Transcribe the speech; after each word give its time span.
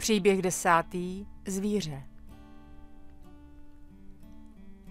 Příběh 0.00 0.42
desátý. 0.42 1.26
Zvíře. 1.46 2.02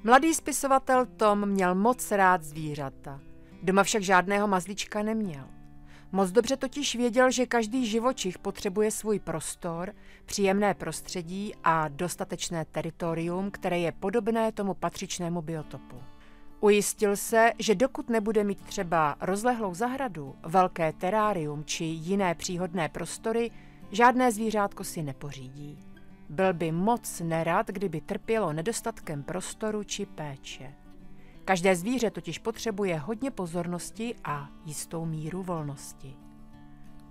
Mladý 0.03 0.33
spisovatel 0.33 1.05
Tom 1.05 1.45
měl 1.45 1.75
moc 1.75 2.11
rád 2.11 2.43
zvířata. 2.43 3.19
Doma 3.63 3.83
však 3.83 4.03
žádného 4.03 4.47
mazlíčka 4.47 5.03
neměl. 5.03 5.43
Moc 6.11 6.31
dobře 6.31 6.57
totiž 6.57 6.95
věděl, 6.95 7.31
že 7.31 7.45
každý 7.45 7.85
živočich 7.85 8.37
potřebuje 8.37 8.91
svůj 8.91 9.19
prostor, 9.19 9.93
příjemné 10.25 10.73
prostředí 10.73 11.53
a 11.63 11.87
dostatečné 11.87 12.65
teritorium, 12.65 13.51
které 13.51 13.79
je 13.79 13.91
podobné 13.91 14.51
tomu 14.51 14.73
patřičnému 14.73 15.41
biotopu. 15.41 16.01
Ujistil 16.59 17.15
se, 17.15 17.51
že 17.59 17.75
dokud 17.75 18.09
nebude 18.09 18.43
mít 18.43 18.61
třeba 18.61 19.15
rozlehlou 19.21 19.73
zahradu, 19.73 20.35
velké 20.43 20.93
terárium 20.93 21.65
či 21.65 21.83
jiné 21.83 22.35
příhodné 22.35 22.89
prostory, 22.89 23.51
žádné 23.91 24.31
zvířátko 24.31 24.83
si 24.83 25.03
nepořídí. 25.03 25.79
Byl 26.29 26.53
by 26.53 26.71
moc 26.71 27.19
nerad, 27.19 27.67
kdyby 27.67 28.01
trpělo 28.01 28.53
nedostatkem 28.53 29.23
prostoru 29.23 29.83
či 29.83 30.05
péče. 30.05 30.73
Každé 31.45 31.75
zvíře 31.75 32.11
totiž 32.11 32.39
potřebuje 32.39 32.99
hodně 32.99 33.31
pozornosti 33.31 34.15
a 34.23 34.49
jistou 34.65 35.05
míru 35.05 35.43
volnosti. 35.43 36.15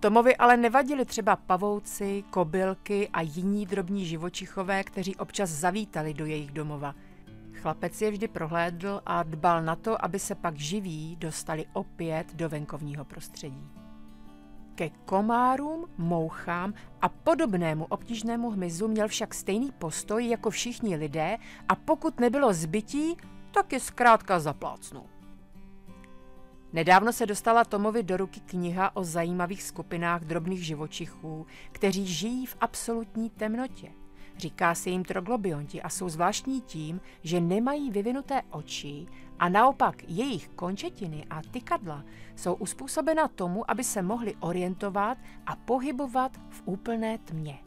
Tomovi 0.01 0.37
ale 0.37 0.57
nevadili 0.57 1.05
třeba 1.05 1.37
pavouci, 1.37 2.25
kobylky 2.30 3.09
a 3.09 3.21
jiní 3.21 3.66
drobní 3.66 4.07
živočichové, 4.07 4.85
kteří 4.85 5.16
občas 5.16 5.51
zavítali 5.51 6.15
do 6.15 6.27
jejich 6.27 6.51
domova. 6.51 6.95
Chlapec 7.52 8.02
je 8.02 8.10
vždy 8.10 8.29
prohlédl 8.29 9.01
a 9.07 9.23
dbal 9.23 9.63
na 9.63 9.77
to, 9.77 10.05
aby 10.05 10.19
se 10.19 10.35
pak 10.35 10.57
živí 10.57 11.16
dostali 11.16 11.66
opět 11.73 12.35
do 12.35 12.49
venkovního 12.49 13.05
prostředí. 13.05 13.71
Ke 14.78 14.91
komárům, 15.05 15.87
mouchám 15.96 16.74
a 17.00 17.09
podobnému 17.09 17.84
obtížnému 17.84 18.50
hmyzu 18.50 18.88
měl 18.88 19.09
však 19.09 19.34
stejný 19.34 19.73
postoj 19.78 20.28
jako 20.28 20.51
všichni 20.51 20.96
lidé 20.96 21.37
a 21.68 21.74
pokud 21.74 22.20
nebylo 22.20 22.52
zbytí, 22.52 23.16
tak 23.51 23.73
je 23.73 23.80
zkrátka 23.80 24.40
zaplácnu. 24.40 25.07
Nedávno 26.73 27.12
se 27.12 27.26
dostala 27.26 27.65
Tomovi 27.65 28.02
do 28.02 28.16
ruky 28.16 28.40
kniha 28.40 28.96
o 28.96 29.04
zajímavých 29.04 29.62
skupinách 29.62 30.24
drobných 30.24 30.66
živočichů, 30.66 31.46
kteří 31.73 32.07
žijí 32.07 32.46
v 32.46 32.57
absolutní 32.60 33.30
temnotě. 33.30 33.92
Říká 34.39 34.75
se 34.75 34.91
jim 34.91 35.05
troglobionti 35.05 35.83
a 35.83 35.89
jsou 35.89 36.09
zvláštní 36.09 36.61
tím, 36.61 37.01
že 37.23 37.41
nemají 37.41 37.91
vyvinuté 37.91 38.43
oči 38.51 39.07
a 39.39 39.49
naopak 39.49 40.03
jejich 40.09 40.49
končetiny 40.49 41.25
a 41.31 41.43
tykadla 41.43 42.05
jsou 42.37 42.55
uspůsobena 42.55 43.29
tomu, 43.29 43.71
aby 43.71 43.85
se 43.85 44.03
mohli 44.03 44.35
orientovat 44.41 45.19
a 45.47 45.57
pohybovat 45.57 46.41
v 46.51 46.63
úplné 46.65 47.19
tmě. 47.19 47.59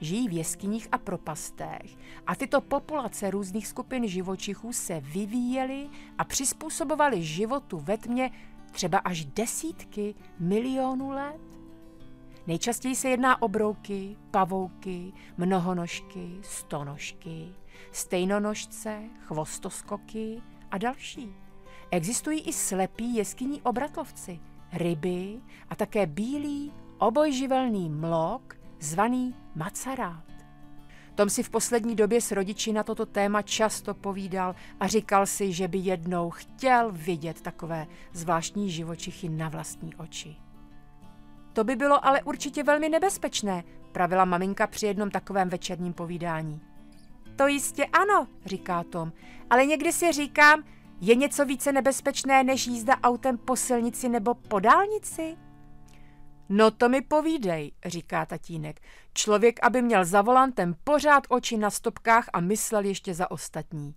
Žijí 0.00 0.28
v 0.28 0.32
jeskyních 0.32 0.88
a 0.92 0.98
propastech 0.98 1.96
a 2.26 2.34
tyto 2.34 2.60
populace 2.60 3.30
různých 3.30 3.66
skupin 3.66 4.08
živočichů 4.08 4.72
se 4.72 5.00
vyvíjely 5.00 5.88
a 6.18 6.24
přizpůsobovaly 6.24 7.22
životu 7.22 7.78
ve 7.78 7.98
tmě 7.98 8.30
třeba 8.72 8.98
až 8.98 9.24
desítky 9.24 10.14
milionů 10.38 11.10
let. 11.10 11.57
Nejčastěji 12.48 12.96
se 12.96 13.08
jedná 13.08 13.42
o 13.42 13.48
brouky, 13.48 14.16
pavouky, 14.30 15.12
mnohonožky, 15.36 16.38
stonožky, 16.42 17.48
stejnonožce, 17.92 19.02
chvostoskoky 19.20 20.42
a 20.70 20.78
další. 20.78 21.34
Existují 21.90 22.40
i 22.40 22.52
slepí 22.52 23.14
jeskyní 23.14 23.62
obratlovci, 23.62 24.40
ryby 24.72 25.40
a 25.68 25.76
také 25.76 26.06
bílý 26.06 26.72
obojživelný 26.98 27.90
mlok 27.90 28.56
zvaný 28.80 29.34
macarát. 29.54 30.24
Tom 31.14 31.30
si 31.30 31.42
v 31.42 31.50
poslední 31.50 31.94
době 31.94 32.20
s 32.20 32.32
rodiči 32.32 32.72
na 32.72 32.82
toto 32.82 33.06
téma 33.06 33.42
často 33.42 33.94
povídal 33.94 34.54
a 34.80 34.86
říkal 34.86 35.26
si, 35.26 35.52
že 35.52 35.68
by 35.68 35.78
jednou 35.78 36.30
chtěl 36.30 36.92
vidět 36.92 37.40
takové 37.40 37.86
zvláštní 38.12 38.70
živočichy 38.70 39.28
na 39.28 39.48
vlastní 39.48 39.94
oči. 39.94 40.47
To 41.58 41.64
by 41.64 41.76
bylo 41.76 42.06
ale 42.06 42.22
určitě 42.22 42.62
velmi 42.62 42.88
nebezpečné, 42.88 43.64
pravila 43.92 44.24
maminka 44.24 44.66
při 44.66 44.86
jednom 44.86 45.10
takovém 45.10 45.48
večerním 45.48 45.92
povídání. 45.92 46.60
To 47.36 47.46
jistě 47.46 47.86
ano, 47.86 48.28
říká 48.44 48.84
Tom, 48.84 49.12
ale 49.50 49.66
někdy 49.66 49.92
si 49.92 50.12
říkám, 50.12 50.64
je 51.00 51.14
něco 51.14 51.44
více 51.44 51.72
nebezpečné 51.72 52.44
než 52.44 52.66
jízda 52.66 52.96
autem 53.02 53.38
po 53.38 53.56
silnici 53.56 54.08
nebo 54.08 54.34
po 54.34 54.60
dálnici? 54.60 55.36
No 56.48 56.70
to 56.70 56.88
mi 56.88 57.02
povídej, 57.02 57.72
říká 57.86 58.26
tatínek. 58.26 58.80
Člověk, 59.14 59.58
aby 59.62 59.82
měl 59.82 60.04
za 60.04 60.22
volantem 60.22 60.74
pořád 60.84 61.22
oči 61.28 61.56
na 61.56 61.70
stopkách 61.70 62.28
a 62.32 62.40
myslel 62.40 62.84
ještě 62.84 63.14
za 63.14 63.30
ostatní. 63.30 63.94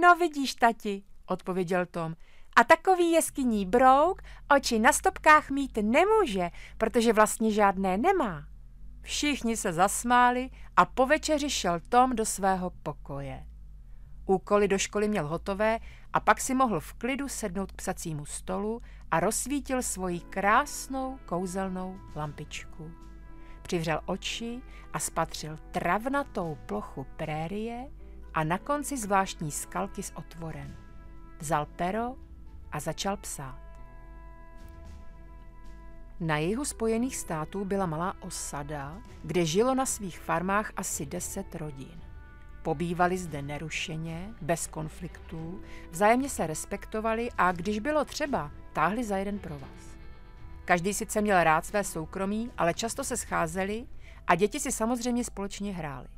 No 0.00 0.16
vidíš, 0.16 0.54
tati, 0.54 1.02
odpověděl 1.26 1.86
Tom. 1.86 2.14
A 2.58 2.64
takový 2.64 3.10
jeskyní 3.10 3.66
brouk 3.66 4.22
oči 4.56 4.78
na 4.78 4.92
stopkách 4.92 5.50
mít 5.50 5.78
nemůže, 5.82 6.50
protože 6.78 7.12
vlastně 7.12 7.50
žádné 7.50 7.98
nemá. 7.98 8.44
Všichni 9.02 9.56
se 9.56 9.72
zasmáli 9.72 10.50
a 10.76 10.84
po 10.84 11.06
večeři 11.06 11.50
šel 11.50 11.80
Tom 11.88 12.16
do 12.16 12.24
svého 12.24 12.70
pokoje. 12.70 13.46
Úkoly 14.26 14.68
do 14.68 14.78
školy 14.78 15.08
měl 15.08 15.26
hotové 15.26 15.78
a 16.12 16.20
pak 16.20 16.40
si 16.40 16.54
mohl 16.54 16.80
v 16.80 16.94
klidu 16.94 17.28
sednout 17.28 17.72
k 17.72 17.76
psacímu 17.76 18.26
stolu 18.26 18.82
a 19.10 19.20
rozsvítil 19.20 19.82
svoji 19.82 20.20
krásnou 20.20 21.18
kouzelnou 21.26 21.98
lampičku. 22.16 22.90
Přivřel 23.62 24.00
oči 24.06 24.62
a 24.92 24.98
spatřil 24.98 25.58
travnatou 25.70 26.58
plochu 26.66 27.06
prérie 27.16 27.88
a 28.34 28.44
na 28.44 28.58
konci 28.58 28.96
zvláštní 28.96 29.50
skalky 29.50 30.02
s 30.02 30.12
otvorem. 30.16 30.76
Vzal 31.40 31.66
pero 31.76 32.27
a 32.72 32.80
začal 32.80 33.16
psát. 33.16 33.68
Na 36.20 36.38
jihu 36.38 36.64
Spojených 36.64 37.16
států 37.16 37.64
byla 37.64 37.86
malá 37.86 38.14
osada, 38.20 38.98
kde 39.22 39.46
žilo 39.46 39.74
na 39.74 39.86
svých 39.86 40.18
farmách 40.18 40.72
asi 40.76 41.06
deset 41.06 41.54
rodin. 41.54 42.00
Pobývali 42.62 43.18
zde 43.18 43.42
nerušeně, 43.42 44.34
bez 44.40 44.66
konfliktů, 44.66 45.60
vzájemně 45.90 46.28
se 46.28 46.46
respektovali 46.46 47.28
a 47.38 47.52
když 47.52 47.78
bylo 47.78 48.04
třeba, 48.04 48.50
táhli 48.72 49.04
za 49.04 49.16
jeden 49.16 49.38
pro 49.38 49.58
vás. 49.58 49.96
Každý 50.64 50.94
sice 50.94 51.20
měl 51.20 51.44
rád 51.44 51.66
své 51.66 51.84
soukromí, 51.84 52.50
ale 52.58 52.74
často 52.74 53.04
se 53.04 53.16
scházeli 53.16 53.86
a 54.26 54.34
děti 54.34 54.60
si 54.60 54.72
samozřejmě 54.72 55.24
společně 55.24 55.74
hráli. 55.74 56.08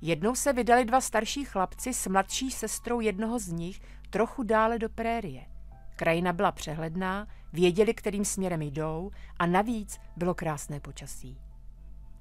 Jednou 0.00 0.34
se 0.34 0.52
vydali 0.52 0.84
dva 0.84 1.00
starší 1.00 1.44
chlapci 1.44 1.94
s 1.94 2.06
mladší 2.06 2.50
sestrou 2.50 3.00
jednoho 3.00 3.38
z 3.38 3.48
nich 3.48 3.80
trochu 4.10 4.42
dále 4.42 4.78
do 4.78 4.88
prérie. 4.88 5.55
Krajina 5.96 6.32
byla 6.32 6.52
přehledná, 6.52 7.26
věděli, 7.52 7.94
kterým 7.94 8.24
směrem 8.24 8.62
jdou 8.62 9.10
a 9.38 9.46
navíc 9.46 10.00
bylo 10.16 10.34
krásné 10.34 10.80
počasí. 10.80 11.38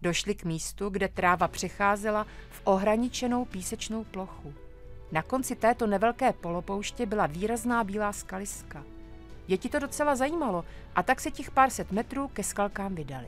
Došli 0.01 0.35
k 0.35 0.45
místu, 0.45 0.89
kde 0.89 1.07
tráva 1.07 1.47
přecházela 1.47 2.25
v 2.49 2.61
ohraničenou 2.63 3.45
písečnou 3.45 4.03
plochu. 4.03 4.53
Na 5.11 5.21
konci 5.21 5.55
této 5.55 5.87
nevelké 5.87 6.33
polopouště 6.33 7.05
byla 7.05 7.25
výrazná 7.25 7.83
bílá 7.83 8.13
skaliska. 8.13 8.83
Děti 9.47 9.69
to 9.69 9.79
docela 9.79 10.15
zajímalo 10.15 10.65
a 10.95 11.03
tak 11.03 11.21
se 11.21 11.31
těch 11.31 11.51
pár 11.51 11.69
set 11.69 11.91
metrů 11.91 12.27
ke 12.27 12.43
skalkám 12.43 12.95
vydali. 12.95 13.27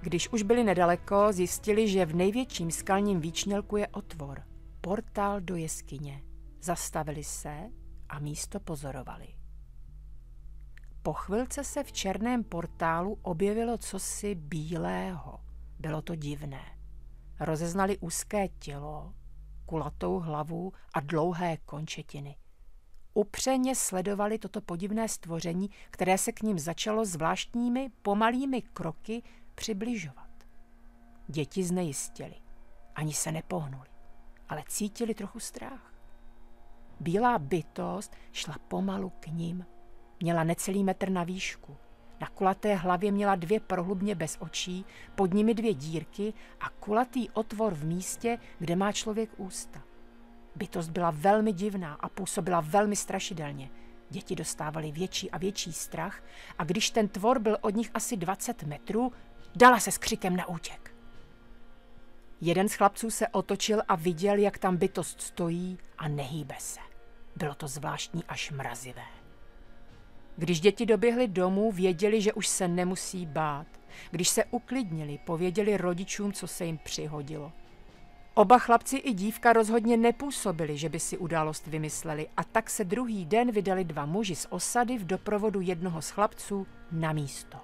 Když 0.00 0.28
už 0.32 0.42
byli 0.42 0.64
nedaleko, 0.64 1.32
zjistili, 1.32 1.88
že 1.88 2.06
v 2.06 2.14
největším 2.14 2.70
skalním 2.70 3.20
výčnělku 3.20 3.76
je 3.76 3.88
otvor, 3.88 4.42
portál 4.80 5.40
do 5.40 5.56
jeskyně. 5.56 6.22
Zastavili 6.62 7.24
se 7.24 7.56
a 8.10 8.18
místo 8.18 8.60
pozorovali. 8.60 9.34
Po 11.02 11.12
chvilce 11.12 11.64
se 11.64 11.84
v 11.84 11.92
černém 11.92 12.44
portálu 12.44 13.18
objevilo 13.22 13.78
cosi 13.78 14.34
bílého. 14.34 15.40
Bylo 15.78 16.02
to 16.02 16.14
divné. 16.14 16.78
Rozeznali 17.40 17.98
úzké 17.98 18.48
tělo, 18.48 19.14
kulatou 19.66 20.18
hlavu 20.18 20.72
a 20.94 21.00
dlouhé 21.00 21.56
končetiny. 21.56 22.36
Upřeně 23.14 23.74
sledovali 23.76 24.38
toto 24.38 24.60
podivné 24.60 25.08
stvoření, 25.08 25.70
které 25.90 26.18
se 26.18 26.32
k 26.32 26.42
ním 26.42 26.58
začalo 26.58 27.04
zvláštními 27.04 27.90
pomalými 28.02 28.62
kroky 28.62 29.22
přibližovat. 29.54 30.30
Děti 31.28 31.64
znejistili. 31.64 32.34
Ani 32.94 33.12
se 33.14 33.32
nepohnuli, 33.32 33.88
ale 34.48 34.64
cítili 34.68 35.14
trochu 35.14 35.40
strach. 35.40 35.94
Bílá 37.00 37.38
bytost 37.38 38.16
šla 38.32 38.56
pomalu 38.68 39.12
k 39.20 39.26
ním 39.26 39.66
Měla 40.20 40.44
necelý 40.44 40.84
metr 40.84 41.10
na 41.10 41.24
výšku. 41.24 41.76
Na 42.20 42.26
kulaté 42.26 42.74
hlavě 42.74 43.12
měla 43.12 43.34
dvě 43.34 43.60
prohlubně 43.60 44.14
bez 44.14 44.36
očí, 44.40 44.84
pod 45.14 45.34
nimi 45.34 45.54
dvě 45.54 45.74
dírky 45.74 46.32
a 46.60 46.68
kulatý 46.68 47.30
otvor 47.30 47.74
v 47.74 47.84
místě, 47.84 48.38
kde 48.58 48.76
má 48.76 48.92
člověk 48.92 49.30
ústa. 49.36 49.82
Bytost 50.56 50.90
byla 50.90 51.10
velmi 51.10 51.52
divná 51.52 51.94
a 51.94 52.08
působila 52.08 52.60
velmi 52.60 52.96
strašidelně. 52.96 53.70
Děti 54.10 54.36
dostávaly 54.36 54.92
větší 54.92 55.30
a 55.30 55.38
větší 55.38 55.72
strach 55.72 56.22
a 56.58 56.64
když 56.64 56.90
ten 56.90 57.08
tvor 57.08 57.38
byl 57.38 57.56
od 57.60 57.74
nich 57.74 57.90
asi 57.94 58.16
20 58.16 58.62
metrů, 58.62 59.12
Dala 59.56 59.80
se 59.80 59.92
s 59.92 59.98
křikem 59.98 60.36
na 60.36 60.48
útěk. 60.48 60.94
Jeden 62.40 62.68
z 62.68 62.74
chlapců 62.74 63.10
se 63.10 63.28
otočil 63.28 63.82
a 63.88 63.96
viděl, 63.96 64.38
jak 64.38 64.58
tam 64.58 64.76
bytost 64.76 65.20
stojí 65.20 65.78
a 65.98 66.08
nehýbe 66.08 66.54
se. 66.58 66.89
Bylo 67.36 67.54
to 67.54 67.68
zvláštní 67.68 68.24
až 68.24 68.50
mrazivé. 68.50 69.04
Když 70.36 70.60
děti 70.60 70.86
doběhly 70.86 71.28
domů, 71.28 71.72
věděli, 71.72 72.20
že 72.20 72.32
už 72.32 72.46
se 72.46 72.68
nemusí 72.68 73.26
bát. 73.26 73.66
Když 74.10 74.28
se 74.28 74.44
uklidnili, 74.44 75.18
pověděli 75.26 75.76
rodičům, 75.76 76.32
co 76.32 76.46
se 76.46 76.64
jim 76.64 76.78
přihodilo. 76.78 77.52
Oba 78.34 78.58
chlapci 78.58 78.96
i 78.96 79.14
dívka 79.14 79.52
rozhodně 79.52 79.96
nepůsobili, 79.96 80.78
že 80.78 80.88
by 80.88 81.00
si 81.00 81.18
událost 81.18 81.66
vymysleli 81.66 82.28
a 82.36 82.44
tak 82.44 82.70
se 82.70 82.84
druhý 82.84 83.24
den 83.24 83.50
vydali 83.52 83.84
dva 83.84 84.06
muži 84.06 84.36
z 84.36 84.46
osady 84.50 84.98
v 84.98 85.06
doprovodu 85.06 85.60
jednoho 85.60 86.02
z 86.02 86.10
chlapců 86.10 86.66
na 86.92 87.12
místo. 87.12 87.58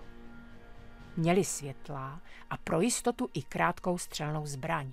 Měli 1.17 1.45
světlá 1.45 2.21
a 2.51 2.57
pro 2.57 2.81
jistotu 2.81 3.29
i 3.35 3.43
krátkou 3.43 3.99
střelnou 3.99 4.47
zbraň. 4.47 4.93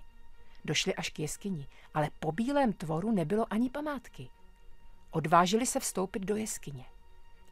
Došli 0.65 0.95
až 0.95 1.09
k 1.09 1.19
jeskyni, 1.19 1.67
ale 1.93 2.09
po 2.19 2.31
bílém 2.31 2.73
tvoru 2.73 3.11
nebylo 3.11 3.45
ani 3.49 3.69
památky. 3.69 4.29
Odvážili 5.13 5.65
se 5.65 5.79
vstoupit 5.79 6.19
do 6.19 6.35
jeskyně. 6.35 6.85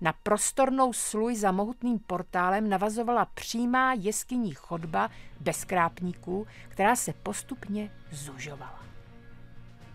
Na 0.02 0.14
prostornou 0.14 0.94
sluj 0.94 1.36
za 1.36 1.52
mohutným 1.52 2.00
portálem 2.00 2.70
navazovala 2.70 3.26
přímá 3.26 3.94
jeskyní 3.94 4.54
chodba 4.54 5.10
bez 5.40 5.66
krápníků, 5.66 6.48
která 6.70 6.96
se 6.96 7.14
postupně 7.14 7.92
zužovala. 8.12 8.84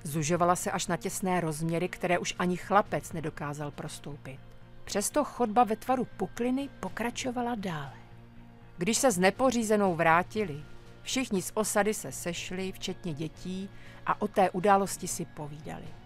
Zužovala 0.02 0.56
se 0.56 0.70
až 0.70 0.86
na 0.86 0.96
těsné 0.96 1.40
rozměry, 1.40 1.88
které 1.88 2.18
už 2.18 2.34
ani 2.38 2.56
chlapec 2.56 3.12
nedokázal 3.12 3.70
prostoupit. 3.70 4.40
Přesto 4.84 5.24
chodba 5.24 5.64
ve 5.64 5.76
tvaru 5.76 6.04
pukliny 6.16 6.68
pokračovala 6.80 7.54
dále. 7.54 7.92
Když 8.78 8.98
se 8.98 9.10
s 9.10 9.18
nepořízenou 9.18 9.94
vrátili, 9.94 10.64
všichni 11.02 11.42
z 11.42 11.52
osady 11.54 11.94
se 11.94 12.12
sešli, 12.12 12.72
včetně 12.72 13.14
dětí, 13.14 13.70
a 14.06 14.22
o 14.22 14.28
té 14.28 14.50
události 14.50 15.08
si 15.08 15.24
povídali. 15.24 16.05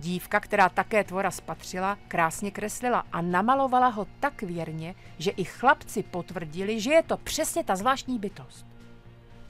Dívka, 0.00 0.40
která 0.40 0.68
také 0.68 1.04
tvora 1.04 1.30
spatřila, 1.30 1.98
krásně 2.08 2.50
kreslila 2.50 3.04
a 3.12 3.22
namalovala 3.22 3.88
ho 3.88 4.06
tak 4.20 4.42
věrně, 4.42 4.94
že 5.18 5.30
i 5.30 5.44
chlapci 5.44 6.02
potvrdili, 6.02 6.80
že 6.80 6.92
je 6.92 7.02
to 7.02 7.16
přesně 7.16 7.64
ta 7.64 7.76
zvláštní 7.76 8.18
bytost. 8.18 8.66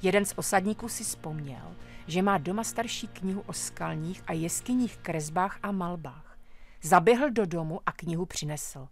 Jeden 0.03 0.25
z 0.25 0.35
osadníků 0.37 0.89
si 0.89 1.05
vzpomněl, 1.05 1.77
že 2.07 2.23
má 2.23 2.39
doma 2.39 2.65
starší 2.65 3.09
knihu 3.09 3.43
o 3.47 3.53
skalních 3.53 4.23
a 4.27 4.33
jeskyních 4.33 4.97
kresbách 4.97 5.59
a 5.63 5.73
malbách. 5.73 6.39
Zaběhl 6.83 7.31
do 7.31 7.47
domu 7.47 7.81
a 7.87 7.93
knihu 7.93 8.27
přinesl. 8.27 8.89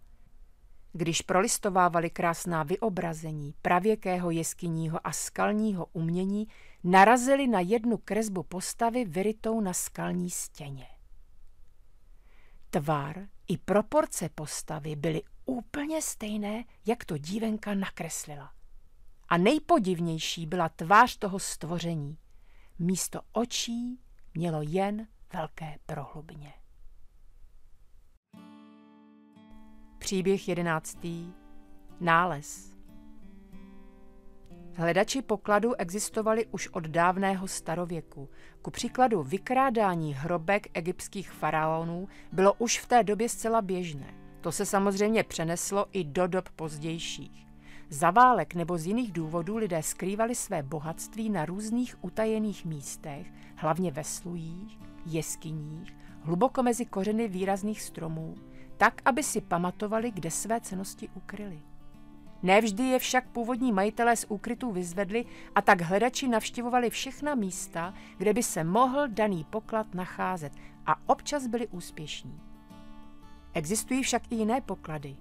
Když 0.93 1.21
prolistovávali 1.21 2.09
krásná 2.09 2.63
vyobrazení 2.63 3.53
pravěkého 3.61 4.31
jeskyního 4.31 5.07
a 5.07 5.11
skalního 5.11 5.87
umění, 5.93 6.47
narazili 6.83 7.47
na 7.47 7.59
jednu 7.59 7.97
kresbu 7.97 8.43
postavy 8.43 9.05
vyrytou 9.05 9.61
na 9.61 9.73
skalní 9.73 10.29
stěně. 10.29 10.87
Tvar 12.69 13.27
i 13.47 13.57
proporce 13.57 14.29
postavy 14.29 14.95
byly 14.95 15.21
úplně 15.45 16.01
stejné, 16.01 16.63
jak 16.85 17.05
to 17.05 17.17
dívenka 17.17 17.73
nakreslila. 17.73 18.53
A 19.29 19.37
nejpodivnější 19.37 20.45
byla 20.45 20.69
tvář 20.69 21.17
toho 21.17 21.39
stvoření. 21.39 22.17
Místo 22.79 23.21
očí 23.31 23.99
mělo 24.33 24.61
jen 24.61 25.07
velké 25.33 25.77
prohlubně. 25.85 26.53
Příběh 29.99 30.47
jedenáctý. 30.47 31.33
Nález. 31.99 32.68
Hledači 34.79 35.21
pokladu 35.21 35.75
existovali 35.75 36.45
už 36.45 36.67
od 36.67 36.87
dávného 36.87 37.47
starověku. 37.47 38.29
Ku 38.61 38.71
příkladu 38.71 39.23
vykrádání 39.23 40.13
hrobek 40.13 40.67
egyptských 40.73 41.31
faraonů 41.31 42.07
bylo 42.31 42.53
už 42.53 42.79
v 42.79 42.87
té 42.87 43.03
době 43.03 43.29
zcela 43.29 43.61
běžné. 43.61 44.13
To 44.41 44.51
se 44.51 44.65
samozřejmě 44.65 45.23
přeneslo 45.23 45.85
i 45.91 46.03
do 46.03 46.27
dob 46.27 46.49
pozdějších. 46.49 47.47
Za 47.89 48.11
válek 48.11 48.55
nebo 48.55 48.77
z 48.77 48.85
jiných 48.85 49.11
důvodů 49.11 49.57
lidé 49.57 49.83
skrývali 49.83 50.35
své 50.35 50.63
bohatství 50.63 51.29
na 51.29 51.45
různých 51.45 52.03
utajených 52.03 52.65
místech, 52.65 53.27
hlavně 53.55 53.91
ve 53.91 54.03
slujích, 54.03 54.79
jeskyních, 55.05 55.95
hluboko 56.21 56.63
mezi 56.63 56.85
kořeny 56.85 57.27
výrazných 57.27 57.81
stromů, 57.81 58.35
tak, 58.77 59.01
aby 59.05 59.23
si 59.23 59.41
pamatovali, 59.41 60.11
kde 60.11 60.31
své 60.31 60.61
cenosti 60.61 61.09
ukryli. 61.15 61.61
Nevždy 62.43 62.83
je 62.83 62.99
však 62.99 63.27
původní 63.27 63.71
majitelé 63.71 64.15
z 64.15 64.25
úkrytů 64.29 64.71
vyzvedli 64.71 65.25
a 65.55 65.61
tak 65.61 65.81
hledači 65.81 66.27
navštěvovali 66.27 66.89
všechna 66.89 67.35
místa, 67.35 67.93
kde 68.17 68.33
by 68.33 68.43
se 68.43 68.63
mohl 68.63 69.07
daný 69.07 69.43
poklad 69.49 69.93
nacházet 69.93 70.53
a 70.85 71.09
občas 71.09 71.47
byli 71.47 71.67
úspěšní. 71.67 72.39
Existují 73.53 74.03
však 74.03 74.31
i 74.31 74.35
jiné 74.35 74.61
poklady. 74.61 75.15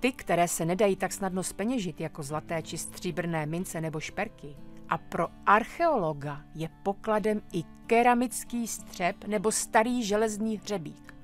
Ty, 0.00 0.12
které 0.12 0.48
se 0.48 0.64
nedají 0.64 0.96
tak 0.96 1.12
snadno 1.12 1.42
speněžit 1.42 2.00
jako 2.00 2.22
zlaté 2.22 2.62
či 2.62 2.78
stříbrné 2.78 3.46
mince 3.46 3.80
nebo 3.80 4.00
šperky. 4.00 4.56
A 4.88 4.98
pro 4.98 5.28
archeologa 5.46 6.40
je 6.54 6.68
pokladem 6.82 7.42
i 7.52 7.64
keramický 7.86 8.66
střep 8.66 9.24
nebo 9.24 9.52
starý 9.52 10.04
železný 10.04 10.56
hřebík. 10.56 11.14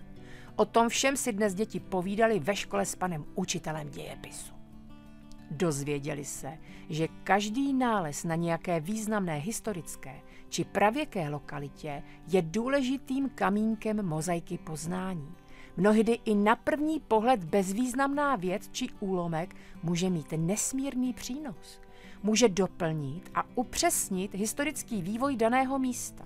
O 0.56 0.64
tom 0.64 0.88
všem 0.88 1.16
si 1.16 1.32
dnes 1.32 1.54
děti 1.54 1.80
povídali 1.80 2.38
ve 2.38 2.56
škole 2.56 2.86
s 2.86 2.94
panem 2.94 3.24
učitelem 3.34 3.90
dějepisu. 3.90 4.59
Dozvěděli 5.50 6.24
se, 6.24 6.58
že 6.88 7.08
každý 7.24 7.72
nález 7.72 8.24
na 8.24 8.34
nějaké 8.34 8.80
významné 8.80 9.36
historické 9.36 10.20
či 10.48 10.64
pravěké 10.64 11.28
lokalitě 11.28 12.02
je 12.28 12.42
důležitým 12.42 13.28
kamínkem 13.28 14.06
mozaiky 14.06 14.58
poznání. 14.58 15.34
Mnohdy 15.76 16.18
i 16.24 16.34
na 16.34 16.56
první 16.56 17.00
pohled 17.00 17.44
bezvýznamná 17.44 18.36
věc 18.36 18.68
či 18.72 18.88
úlomek 19.00 19.56
může 19.82 20.10
mít 20.10 20.32
nesmírný 20.36 21.12
přínos. 21.12 21.80
Může 22.22 22.48
doplnit 22.48 23.30
a 23.34 23.44
upřesnit 23.54 24.34
historický 24.34 25.02
vývoj 25.02 25.36
daného 25.36 25.78
místa. 25.78 26.24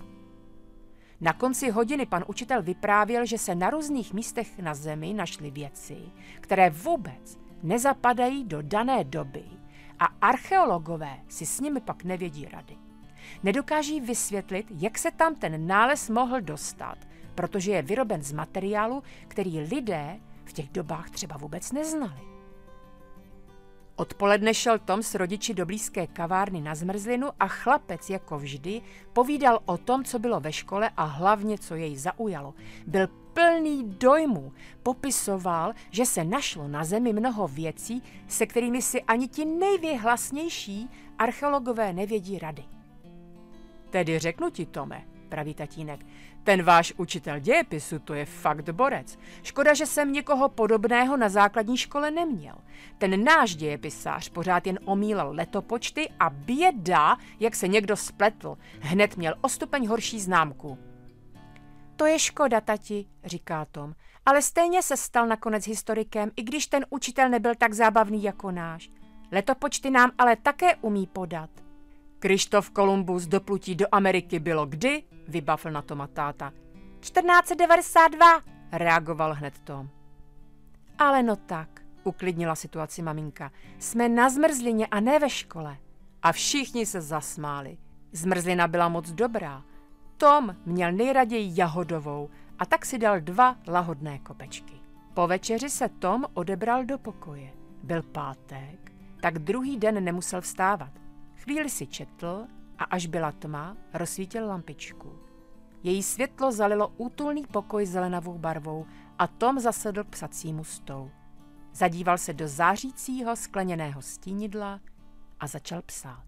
Na 1.21 1.33
konci 1.33 1.69
hodiny 1.69 2.05
pan 2.05 2.23
učitel 2.27 2.63
vyprávěl, 2.63 3.25
že 3.25 3.37
se 3.37 3.55
na 3.55 3.69
různých 3.69 4.13
místech 4.13 4.59
na 4.59 4.73
zemi 4.73 5.13
našly 5.13 5.51
věci, 5.51 5.97
které 6.41 6.69
vůbec 6.69 7.44
nezapadají 7.65 8.43
do 8.43 8.61
dané 8.61 9.03
doby 9.03 9.43
a 9.99 10.05
archeologové 10.05 11.19
si 11.27 11.45
s 11.45 11.59
nimi 11.59 11.81
pak 11.81 12.03
nevědí 12.03 12.45
rady. 12.45 12.77
Nedokáží 13.43 14.01
vysvětlit, 14.01 14.65
jak 14.69 14.97
se 14.97 15.11
tam 15.11 15.35
ten 15.35 15.67
nález 15.67 16.09
mohl 16.09 16.41
dostat, 16.41 16.97
protože 17.35 17.71
je 17.71 17.81
vyroben 17.81 18.23
z 18.23 18.31
materiálu, 18.31 19.03
který 19.27 19.59
lidé 19.59 20.19
v 20.45 20.53
těch 20.53 20.69
dobách 20.69 21.09
třeba 21.09 21.37
vůbec 21.37 21.71
neznali. 21.71 22.34
Odpoledne 23.95 24.53
šel 24.53 24.79
Tom 24.79 25.03
s 25.03 25.15
rodiči 25.15 25.53
do 25.53 25.65
blízké 25.65 26.07
kavárny 26.07 26.61
na 26.61 26.75
zmrzlinu 26.75 27.31
a 27.39 27.47
chlapec, 27.47 28.09
jako 28.09 28.39
vždy, 28.39 28.81
povídal 29.13 29.59
o 29.65 29.77
tom, 29.77 30.03
co 30.03 30.19
bylo 30.19 30.39
ve 30.39 30.53
škole 30.53 30.89
a 30.97 31.03
hlavně, 31.03 31.57
co 31.57 31.75
jej 31.75 31.97
zaujalo. 31.97 32.53
Byl 32.87 33.07
plný 33.07 33.83
dojmu 33.83 34.53
popisoval, 34.83 35.73
že 35.91 36.05
se 36.05 36.23
našlo 36.23 36.67
na 36.67 36.83
zemi 36.83 37.13
mnoho 37.13 37.47
věcí, 37.47 38.03
se 38.27 38.45
kterými 38.45 38.81
si 38.81 39.01
ani 39.01 39.27
ti 39.27 39.45
nejvěhlasnější 39.45 40.89
archeologové 41.19 41.93
nevědí 41.93 42.39
rady. 42.39 42.63
Tedy 43.89 44.19
řeknu 44.19 44.49
ti, 44.49 44.65
Tome, 44.65 45.03
praví 45.29 45.53
tatínek, 45.53 46.05
ten 46.45 46.63
váš 46.63 46.93
učitel 46.97 47.39
dějepisu 47.39 47.99
to 47.99 48.13
je 48.13 48.25
fakt 48.25 48.69
borec. 48.69 49.17
Škoda, 49.43 49.73
že 49.73 49.85
jsem 49.85 50.13
někoho 50.13 50.49
podobného 50.49 51.17
na 51.17 51.29
základní 51.29 51.77
škole 51.77 52.11
neměl. 52.11 52.55
Ten 52.97 53.23
náš 53.23 53.55
dějepisář 53.55 54.29
pořád 54.29 54.67
jen 54.67 54.79
omílal 54.85 55.31
letopočty 55.31 56.09
a 56.19 56.29
běda, 56.29 57.17
jak 57.39 57.55
se 57.55 57.67
někdo 57.67 57.95
spletl, 57.95 58.57
hned 58.79 59.17
měl 59.17 59.33
o 59.41 59.49
stupeň 59.49 59.87
horší 59.87 60.19
známku. 60.19 60.77
To 61.95 62.05
je 62.05 62.19
škoda, 62.19 62.61
tati, 62.61 63.05
říká 63.23 63.65
Tom, 63.65 63.93
ale 64.25 64.41
stejně 64.41 64.83
se 64.83 64.97
stal 64.97 65.27
nakonec 65.27 65.67
historikem, 65.67 66.31
i 66.35 66.43
když 66.43 66.67
ten 66.67 66.85
učitel 66.89 67.29
nebyl 67.29 67.55
tak 67.55 67.73
zábavný 67.73 68.23
jako 68.23 68.51
náš. 68.51 68.89
Letopočty 69.31 69.89
nám 69.89 70.11
ale 70.17 70.35
také 70.35 70.75
umí 70.75 71.07
podat. 71.07 71.64
Krištof 72.25 72.69
Kolumbus 72.69 73.27
doplutí 73.27 73.75
do 73.75 73.85
Ameriky 73.91 74.39
bylo 74.39 74.65
kdy? 74.65 75.03
Vybavil 75.27 75.71
na 75.71 75.81
Toma 75.81 76.07
táta. 76.07 76.53
1492, 76.99 78.41
reagoval 78.71 79.33
hned 79.33 79.59
Tom. 79.59 79.89
Ale 80.99 81.23
no 81.23 81.35
tak, 81.35 81.81
uklidnila 82.03 82.55
situaci 82.55 83.01
maminka. 83.01 83.51
Jsme 83.79 84.09
na 84.09 84.29
zmrzlině 84.29 84.87
a 84.87 84.99
ne 84.99 85.19
ve 85.19 85.29
škole. 85.29 85.77
A 86.21 86.31
všichni 86.31 86.85
se 86.85 87.01
zasmáli. 87.01 87.77
Zmrzlina 88.11 88.67
byla 88.67 88.89
moc 88.89 89.11
dobrá. 89.11 89.63
Tom 90.17 90.55
měl 90.65 90.91
nejraději 90.91 91.51
jahodovou 91.55 92.29
a 92.59 92.65
tak 92.65 92.85
si 92.85 92.97
dal 92.97 93.21
dva 93.21 93.55
lahodné 93.67 94.19
kopečky. 94.19 94.75
Po 95.13 95.27
večeři 95.27 95.69
se 95.69 95.89
Tom 95.89 96.25
odebral 96.33 96.85
do 96.85 96.97
pokoje. 96.97 97.53
Byl 97.83 98.03
pátek, 98.03 98.91
tak 99.21 99.39
druhý 99.39 99.77
den 99.77 100.03
nemusel 100.03 100.41
vstávat. 100.41 101.04
Chvíli 101.45 101.69
si 101.69 101.87
četl 101.87 102.47
a 102.77 102.83
až 102.83 103.05
byla 103.05 103.31
tma, 103.31 103.77
rozsvítil 103.93 104.47
lampičku. 104.47 105.19
Její 105.83 106.03
světlo 106.03 106.51
zalilo 106.51 106.87
útulný 106.87 107.43
pokoj 107.51 107.85
zelenavou 107.85 108.37
barvou 108.37 108.85
a 109.19 109.27
Tom 109.27 109.59
zasedl 109.59 110.03
k 110.03 110.09
psacímu 110.09 110.63
stolu. 110.63 111.11
Zadíval 111.73 112.17
se 112.17 112.33
do 112.33 112.47
zářícího 112.47 113.35
skleněného 113.35 114.01
stínidla 114.01 114.79
a 115.39 115.47
začal 115.47 115.81
psát. 115.81 116.25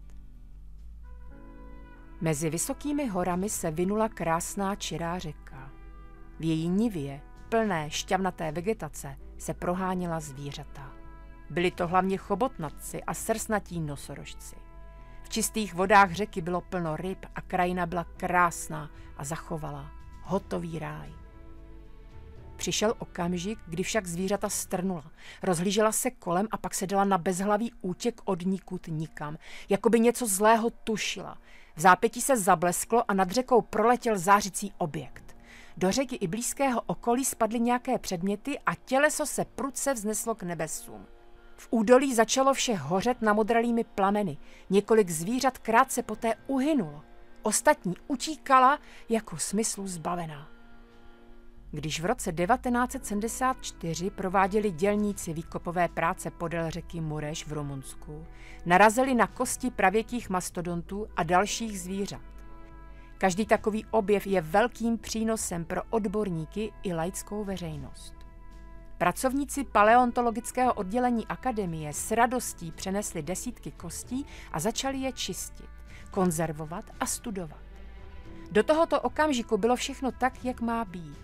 Mezi 2.20 2.50
vysokými 2.50 3.06
horami 3.06 3.48
se 3.48 3.70
vynula 3.70 4.08
krásná 4.08 4.76
čirá 4.76 5.18
řeka. 5.18 5.70
V 6.38 6.44
její 6.44 6.68
nivě, 6.68 7.20
plné 7.48 7.90
šťavnaté 7.90 8.52
vegetace, 8.52 9.16
se 9.38 9.54
proháněla 9.54 10.20
zvířata. 10.20 10.92
Byli 11.50 11.70
to 11.70 11.88
hlavně 11.88 12.16
chobotnatci 12.16 13.02
a 13.02 13.14
srsnatí 13.14 13.80
nosorožci. 13.80 14.67
V 15.28 15.30
čistých 15.30 15.74
vodách 15.74 16.12
řeky 16.12 16.40
bylo 16.40 16.60
plno 16.60 16.96
ryb 16.96 17.26
a 17.34 17.40
krajina 17.40 17.86
byla 17.86 18.04
krásná 18.16 18.90
a 19.16 19.24
zachovala. 19.24 19.90
Hotový 20.22 20.78
ráj. 20.78 21.12
Přišel 22.56 22.94
okamžik, 22.98 23.58
kdy 23.66 23.82
však 23.82 24.06
zvířata 24.06 24.48
strnula. 24.48 25.10
Rozhlížela 25.42 25.92
se 25.92 26.10
kolem 26.10 26.48
a 26.50 26.56
pak 26.56 26.74
se 26.74 26.86
dala 26.86 27.04
na 27.04 27.18
bezhlavý 27.18 27.72
útěk 27.80 28.20
od 28.24 28.46
nikud 28.46 28.86
nikam, 28.86 29.38
jako 29.68 29.90
by 29.90 30.00
něco 30.00 30.26
zlého 30.26 30.70
tušila. 30.70 31.38
V 31.76 31.80
zápětí 31.80 32.20
se 32.20 32.36
zablesklo 32.36 33.10
a 33.10 33.14
nad 33.14 33.30
řekou 33.30 33.62
proletěl 33.62 34.18
zářící 34.18 34.72
objekt. 34.78 35.36
Do 35.76 35.92
řeky 35.92 36.16
i 36.16 36.26
blízkého 36.26 36.80
okolí 36.86 37.24
spadly 37.24 37.60
nějaké 37.60 37.98
předměty 37.98 38.58
a 38.66 38.74
těleso 38.74 39.26
se 39.26 39.44
prudce 39.44 39.94
vzneslo 39.94 40.34
k 40.34 40.42
nebesům. 40.42 41.06
V 41.60 41.68
údolí 41.70 42.14
začalo 42.14 42.54
vše 42.54 42.74
hořet 42.74 43.22
namodralými 43.22 43.84
plameny. 43.84 44.38
Několik 44.70 45.10
zvířat 45.10 45.58
krátce 45.58 46.02
poté 46.02 46.34
uhynulo. 46.46 47.02
Ostatní 47.42 47.96
utíkala 48.06 48.78
jako 49.08 49.36
smyslu 49.38 49.86
zbavená. 49.86 50.48
Když 51.70 52.00
v 52.00 52.04
roce 52.04 52.32
1974 52.32 54.10
prováděli 54.10 54.70
dělníci 54.70 55.32
výkopové 55.32 55.88
práce 55.88 56.30
podél 56.30 56.70
řeky 56.70 57.00
Mureš 57.00 57.46
v 57.46 57.52
Rumunsku, 57.52 58.26
narazili 58.66 59.14
na 59.14 59.26
kosti 59.26 59.70
pravěkých 59.70 60.30
mastodontů 60.30 61.06
a 61.16 61.22
dalších 61.22 61.80
zvířat. 61.80 62.22
Každý 63.18 63.46
takový 63.46 63.84
objev 63.90 64.26
je 64.26 64.40
velkým 64.40 64.98
přínosem 64.98 65.64
pro 65.64 65.82
odborníky 65.90 66.72
i 66.82 66.94
laickou 66.94 67.44
veřejnost. 67.44 68.17
Pracovníci 68.98 69.64
paleontologického 69.64 70.74
oddělení 70.74 71.26
akademie 71.26 71.92
s 71.92 72.10
radostí 72.10 72.72
přenesli 72.72 73.22
desítky 73.22 73.70
kostí 73.70 74.26
a 74.52 74.60
začali 74.60 74.98
je 74.98 75.12
čistit, 75.12 75.70
konzervovat 76.10 76.84
a 77.00 77.06
studovat. 77.06 77.60
Do 78.50 78.62
tohoto 78.62 79.00
okamžiku 79.00 79.58
bylo 79.58 79.76
všechno 79.76 80.12
tak, 80.12 80.44
jak 80.44 80.60
má 80.60 80.84
být. 80.84 81.18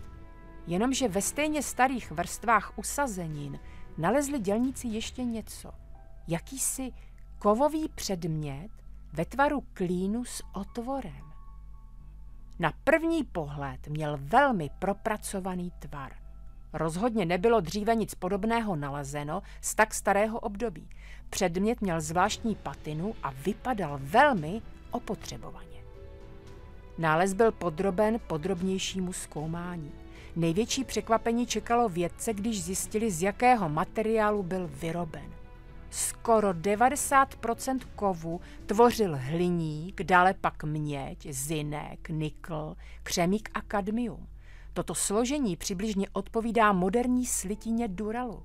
Jenomže 0.66 1.08
ve 1.08 1.22
stejně 1.22 1.62
starých 1.62 2.10
vrstvách 2.10 2.78
usazenin 2.78 3.60
nalezli 3.98 4.38
dělníci 4.38 4.88
ještě 4.88 5.24
něco. 5.24 5.72
Jakýsi 6.28 6.92
kovový 7.38 7.88
předmět 7.88 8.70
ve 9.12 9.24
tvaru 9.24 9.64
klínu 9.72 10.24
s 10.24 10.42
otvorem. 10.52 11.24
Na 12.58 12.72
první 12.84 13.24
pohled 13.24 13.88
měl 13.88 14.18
velmi 14.20 14.70
propracovaný 14.78 15.72
tvar. 15.78 16.23
Rozhodně 16.74 17.26
nebylo 17.26 17.60
dříve 17.60 17.94
nic 17.94 18.14
podobného 18.14 18.76
nalezeno 18.76 19.42
z 19.60 19.74
tak 19.74 19.94
starého 19.94 20.40
období. 20.40 20.88
Předmět 21.30 21.80
měl 21.80 22.00
zvláštní 22.00 22.54
patinu 22.54 23.14
a 23.22 23.30
vypadal 23.30 23.98
velmi 24.02 24.62
opotřebovaně. 24.90 25.84
Nález 26.98 27.32
byl 27.32 27.52
podroben 27.52 28.20
podrobnějšímu 28.26 29.12
zkoumání. 29.12 29.92
Největší 30.36 30.84
překvapení 30.84 31.46
čekalo 31.46 31.88
vědce, 31.88 32.32
když 32.32 32.64
zjistili, 32.64 33.10
z 33.10 33.22
jakého 33.22 33.68
materiálu 33.68 34.42
byl 34.42 34.70
vyroben. 34.72 35.30
Skoro 35.90 36.50
90% 36.50 37.78
kovu 37.96 38.40
tvořil 38.66 39.16
hliník, 39.20 40.02
dále 40.02 40.34
pak 40.34 40.64
měď, 40.64 41.26
zinek, 41.30 42.08
nikl, 42.08 42.76
křemík 43.02 43.50
a 43.54 43.60
kadmium. 43.60 44.33
Toto 44.74 44.94
složení 44.94 45.56
přibližně 45.56 46.06
odpovídá 46.12 46.72
moderní 46.72 47.26
slitině 47.26 47.88
duralu. 47.88 48.42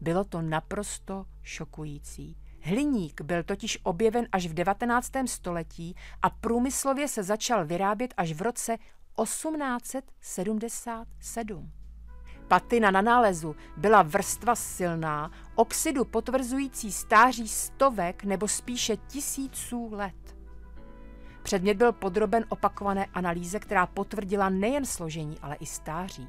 Bylo 0.00 0.24
to 0.24 0.42
naprosto 0.42 1.24
šokující. 1.42 2.36
Hliník 2.60 3.20
byl 3.20 3.42
totiž 3.42 3.78
objeven 3.82 4.26
až 4.32 4.46
v 4.46 4.54
19. 4.54 5.12
století 5.26 5.94
a 6.22 6.30
průmyslově 6.30 7.08
se 7.08 7.22
začal 7.22 7.66
vyrábět 7.66 8.14
až 8.16 8.32
v 8.32 8.42
roce 8.42 8.78
1877. 9.22 11.72
Patina 12.48 12.90
na 12.90 13.00
nálezu 13.00 13.56
byla 13.76 14.02
vrstva 14.02 14.54
silná, 14.54 15.30
oxidu 15.54 16.04
potvrzující 16.04 16.92
stáří 16.92 17.48
stovek 17.48 18.24
nebo 18.24 18.48
spíše 18.48 18.96
tisíců 18.96 19.88
let. 19.92 20.36
Předmět 21.52 21.76
byl 21.76 21.92
podroben 21.92 22.44
opakované 22.48 23.06
analýze, 23.14 23.60
která 23.60 23.86
potvrdila 23.86 24.48
nejen 24.48 24.84
složení, 24.84 25.38
ale 25.42 25.56
i 25.56 25.66
stáří. 25.66 26.28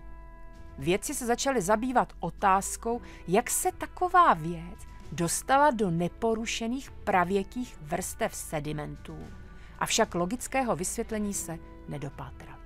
Vědci 0.77 1.13
se 1.13 1.25
začali 1.25 1.61
zabývat 1.61 2.13
otázkou, 2.19 3.01
jak 3.27 3.49
se 3.49 3.71
taková 3.71 4.33
věc 4.33 4.79
dostala 5.11 5.71
do 5.71 5.91
neporušených 5.91 6.91
pravěkých 6.91 7.77
vrstev 7.81 8.35
sedimentů. 8.35 9.17
Avšak 9.79 10.15
logického 10.15 10.75
vysvětlení 10.75 11.33
se 11.33 11.59
nedopátrali. 11.87 12.61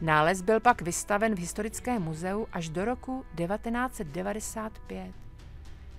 Nález 0.00 0.42
byl 0.42 0.60
pak 0.60 0.82
vystaven 0.82 1.34
v 1.34 1.38
Historickém 1.38 2.02
muzeu 2.02 2.46
až 2.52 2.68
do 2.68 2.84
roku 2.84 3.24
1995. 3.36 5.14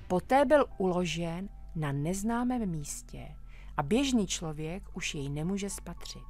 Poté 0.08 0.46
byl 0.46 0.66
uložen 0.78 1.50
na 1.76 1.92
neznámém 1.92 2.70
místě 2.70 3.28
a 3.78 3.84
běžný 3.84 4.28
člověk 4.28 4.84
už 4.94 5.16
jej 5.16 5.30
nemůže 5.30 5.70
spatřit. 5.70 6.24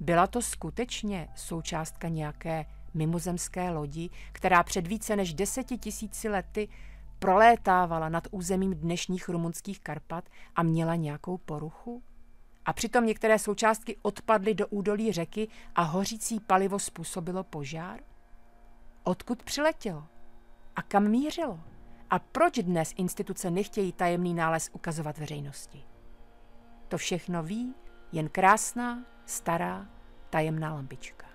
Byla 0.00 0.26
to 0.26 0.42
skutečně 0.42 1.28
součástka 1.36 2.08
nějaké 2.08 2.66
mimozemské 2.94 3.70
lodi, 3.70 4.10
která 4.32 4.62
před 4.62 4.86
více 4.86 5.16
než 5.16 5.34
deseti 5.34 5.78
tisíci 5.78 6.28
lety 6.28 6.68
prolétávala 7.18 8.08
nad 8.08 8.28
územím 8.30 8.74
dnešních 8.74 9.28
rumunských 9.28 9.80
Karpat 9.80 10.28
a 10.56 10.62
měla 10.62 10.94
nějakou 10.94 11.38
poruchu? 11.38 12.02
A 12.64 12.72
přitom 12.72 13.06
některé 13.06 13.38
součástky 13.38 13.96
odpadly 14.02 14.54
do 14.54 14.66
údolí 14.66 15.12
řeky 15.12 15.48
a 15.74 15.82
hořící 15.82 16.40
palivo 16.40 16.78
způsobilo 16.78 17.44
požár? 17.44 18.00
Odkud 19.04 19.42
přiletělo? 19.42 20.04
A 20.76 20.82
kam 20.82 21.08
mířilo? 21.08 21.60
A 22.12 22.18
proč 22.18 22.58
dnes 22.58 22.94
instituce 22.96 23.50
nechtějí 23.50 23.92
tajemný 23.92 24.34
nález 24.34 24.70
ukazovat 24.72 25.18
veřejnosti? 25.18 25.82
To 26.88 26.98
všechno 26.98 27.42
ví 27.42 27.74
jen 28.12 28.28
krásná, 28.28 29.04
stará, 29.26 29.88
tajemná 30.30 30.74
lampička. 30.74 31.26